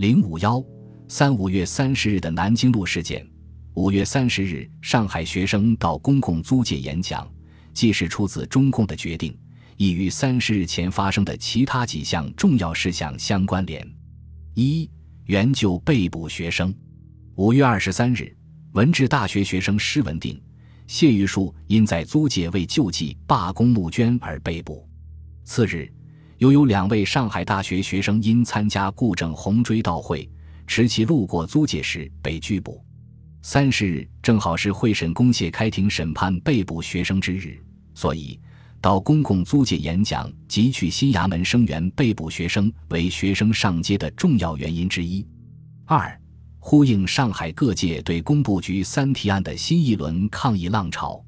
[0.00, 0.64] 零五幺
[1.08, 3.22] 三五月三十日的南京路事件。
[3.74, 7.30] 五月三十日，上海学生到公共租界演讲，
[7.74, 9.38] 既是出自中共的决定，
[9.76, 13.86] 亦与三十日前发生的其他几项重要事项相关联。
[14.54, 14.90] 一、
[15.26, 16.74] 援救被捕学生。
[17.34, 18.34] 五月二十三日，
[18.72, 20.42] 文治大学学生施文定、
[20.86, 24.88] 谢玉树因在租界为救济罢工募捐而被捕。
[25.44, 25.92] 次日。
[26.40, 30.26] 又有两位上海大学学生因参加顾正红追悼会，
[30.66, 32.82] 持其路过租界时被拘捕。
[33.42, 37.62] 三十日正好是会审公廨开庭审判被捕学生之日，
[37.94, 38.40] 所以
[38.80, 45.26] 到公共租界演讲及去新衙门声援被捕学生为学生上街的重要原因之一。
[45.84, 46.18] 二、
[46.58, 51.22] 呼应上海各界对工部局三提案的新一轮抗议浪潮。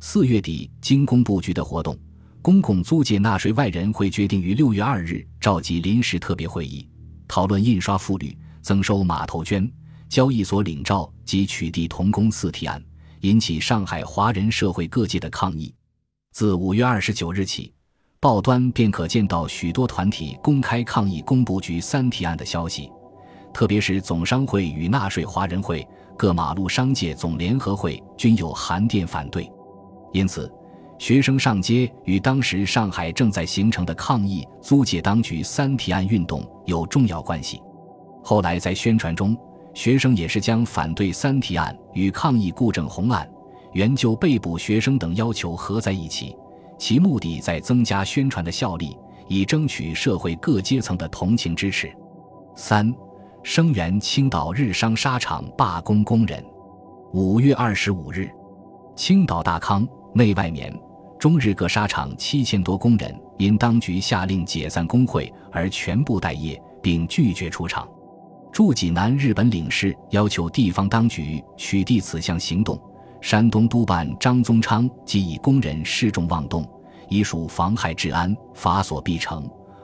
[0.00, 1.96] 四月底，经工部局的活动。
[2.40, 6.88] 公共租界纳税外人会决定于六月二日召集临时特别会议，
[7.26, 9.70] 讨论印刷复率、增收码头捐、
[10.08, 12.82] 交易所领照及取缔童工四提案，
[13.20, 15.74] 引起上海华人社会各界的抗议。
[16.32, 17.72] 自五月二十九日起，
[18.20, 22.88] 报端便可见到许多团体公开抗议工部局三提案的消息，
[23.52, 25.86] 特别是总商会与纳税华人会、
[26.16, 29.50] 各马路商界总联合会均有函电反对，
[30.12, 30.50] 因此。
[30.98, 37.62] 学生上街与当时上海正在形成的抗议租界当局三提案运动有重要关系。
[38.22, 39.36] 后来在宣传中，
[39.74, 43.28] 学生也是将反对三提案与抗议顾正红案、
[43.72, 46.36] 援救被捕学生等要求合在一起，
[46.76, 51.90] 其目的在增加宣传的效力，以争取社会各阶层的同情支持。
[52.56, 52.92] 三，
[53.44, 56.44] 声援青岛日商纱厂罢工工人。
[57.12, 58.28] 五月二十五日，
[58.96, 60.76] 青岛大康内外棉。
[61.18, 67.88] 中日各纱厂七千多工人因当局下令解散工会而全部待业，并拒绝出厂。
[68.52, 72.80] 驻济南日本领事要求地方当局取缔此项行动。
[73.20, 76.64] 山东督办张宗昌即以工人示众妄动，
[77.08, 79.42] 已属妨害治安，法所必惩，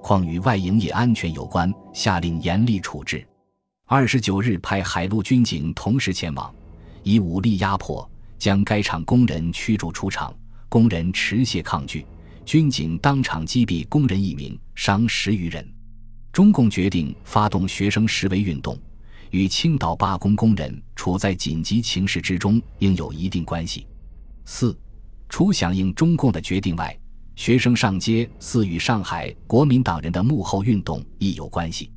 [0.00, 3.26] 况与外营业安全有关，下令严厉处置。
[3.86, 6.54] 二十九日派海陆军警同时前往，
[7.02, 8.08] 以武力压迫，
[8.38, 10.32] 将该厂工人驱逐出厂。
[10.68, 12.04] 工人持械抗拒，
[12.44, 15.66] 军警当场击毙工人一名，伤十余人。
[16.32, 18.78] 中共决定发动学生示威运动，
[19.30, 23.86] 与青岛罢工工人处在紧急情势之中应有一定关系。
[24.44, 24.76] 四，
[25.28, 26.96] 除响应中共的决定外，
[27.36, 31.90] 学生上街似与上海国民党人的幕后运动亦有关系。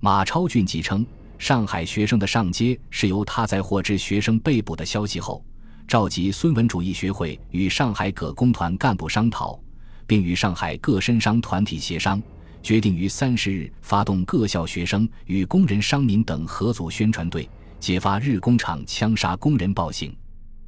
[0.00, 1.06] 马超俊即称，
[1.38, 5.44] 上海学生的上街是由他在获知学生被捕的消息后。
[5.86, 9.56] 召集孙文主义学会与上海各工团干部商讨，
[10.04, 12.20] 并与上海各绅商团体协商，
[12.60, 17.48] 决定于三十日发动各校学生与工人、商民等合组宣传队，
[17.78, 20.12] 揭发日工厂枪杀工人暴行。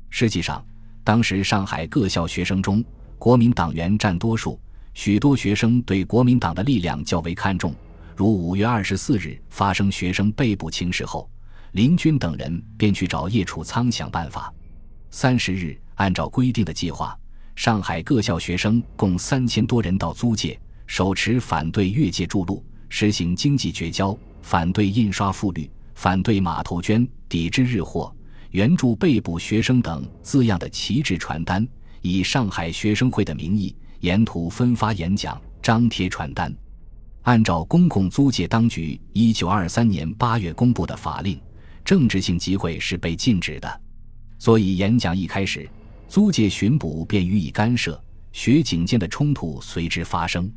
[0.09, 0.65] 实际上，
[1.03, 2.85] 当时上海各校学生中，
[3.19, 4.57] 国民党员占多数，
[4.95, 7.75] 许多学生对国民党的力量较为看重。
[8.15, 11.29] 如五月二十四日发生学生被捕情事后，
[11.73, 14.55] 林军等人便去找叶楚仓想办法。
[15.11, 17.19] 三十日，按照规定的计划，
[17.57, 28.15] 上海各校学生共三千多人到租界，手持反对越界筑路、实行经济绝交、反对印刷复率、反对码头捐、抵制日货、
[28.51, 31.67] 援助被捕学生等字样的旗帜传单，
[32.03, 36.55] 以上海学生会的名义沿途分发演讲、张贴传单。
[37.23, 41.41] 按照公共租界当局一九二三年八月公布的法令，
[41.85, 43.81] 政治性集会是被禁止的。
[44.39, 45.69] 所以，演讲一开始，
[46.09, 48.01] 租界巡捕便予以干涉，
[48.33, 50.51] 学警间的冲突随之发生。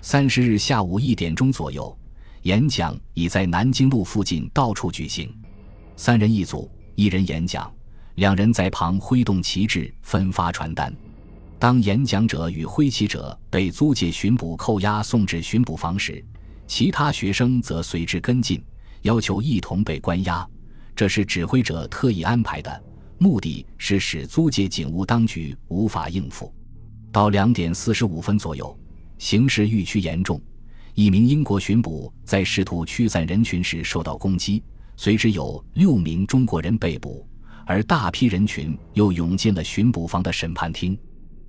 [0.00, 1.96] 三十日下午一点钟左右，
[2.42, 5.28] 演讲已在南京路附近到处举行，
[5.96, 7.72] 三人一组，一人演讲，
[8.14, 10.94] 两人在旁挥动旗帜分发传单。
[11.58, 16.24] 当演讲者与挥旗者被租界巡捕扣押送至巡捕房时，
[16.68, 18.62] 其他学生则随之跟进，
[19.02, 20.46] 要求一同被关押。
[20.94, 22.82] 这是指挥者特意安排的。
[23.18, 26.52] 目的是使租界警务当局无法应付。
[27.10, 28.78] 到两点四十五分左右，
[29.18, 30.40] 形势愈趋严重。
[30.94, 34.62] 一名英国巡捕在试图驱散人群时受到攻击，
[34.96, 37.26] 随之有六名中国人被捕，
[37.66, 40.98] 而大批人群又涌进了巡捕房的审判厅。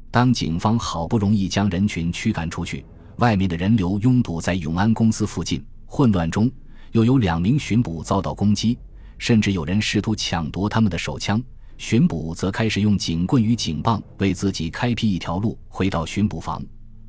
[0.09, 2.85] 当警方好不容易将人群驱赶出去，
[3.17, 6.49] 外面的人流拥堵在永安公司附近，混乱中
[6.93, 8.77] 又有两名巡捕遭到攻击，
[9.17, 11.41] 甚至有人试图抢夺他们的手枪。
[11.77, 16.63] 巡捕则开始用警棍与警棒为自己开辟一条路回到巡捕房。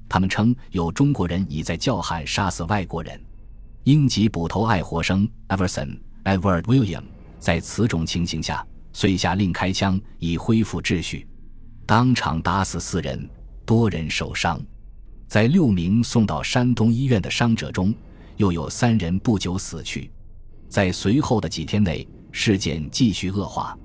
[0.08, 3.20] 他们称有中国人已在叫喊杀死外国人。
[3.84, 7.02] 英籍捕头爱活生 （Everson Edward William）
[7.38, 11.26] 在此种情形下，遂下令开枪以恢复秩序，
[11.86, 13.28] 当场打死四人，
[13.64, 14.60] 多人受伤。
[15.26, 17.94] 在六名送到山东医院的伤者中，
[18.36, 20.10] 又有三人不久死去。
[20.68, 23.78] 在随后的几天内，事件继续恶化。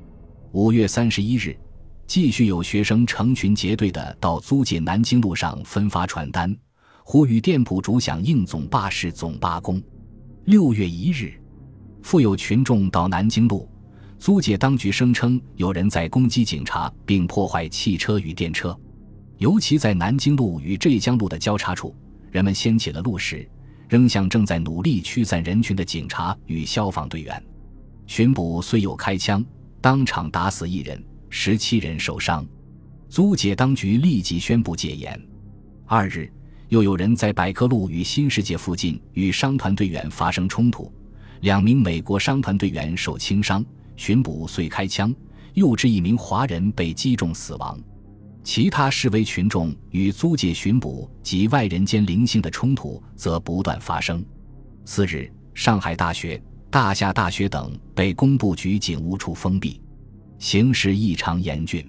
[0.54, 1.58] 五月三十一日，
[2.06, 6.56] 继续有学生成群结队的到租界南京路上分发传单，
[7.04, 9.82] 呼吁店铺主响应总罢市总罢工。
[10.46, 11.34] 六月一日，
[12.04, 13.68] 复有群众到南京路，
[14.20, 18.80] 租界当局声称有人在攻击警察，并破坏汽车与电车。
[19.40, 21.96] 尤其在南京路与浙江路的交叉处，
[22.30, 23.50] 人们掀起了路石，
[23.90, 27.44] 扔向正在努力驱散人群的警察与消防队员。
[28.06, 29.44] 巡捕虽有开枪，
[29.84, 32.48] 当场打死一人，十七人受伤。
[33.10, 35.22] 租界当局立即宣布戒严。
[35.86, 36.32] 二日，
[36.70, 40.90] 又有人在百科路与新世界附近与商团队员发生冲突，
[41.42, 43.62] 两名美国商团队员受轻伤，
[43.98, 45.14] 巡捕遂开枪，
[45.54, 47.78] 又致一名华人被击中死亡。
[48.42, 54.24] 其他示威群众与租界巡捕及外人间零星的冲突则不断发生。
[54.86, 56.42] 次日，上海大学、
[56.74, 59.80] 大夏大学等被工部局警务处封闭，
[60.40, 61.88] 形势异常严峻。